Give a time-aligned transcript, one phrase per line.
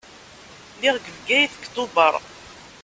[0.75, 2.15] Lliɣ deg Bgayet deg Tubeṛ.